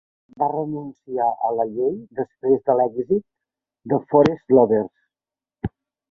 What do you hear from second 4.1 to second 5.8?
Forest Lovers.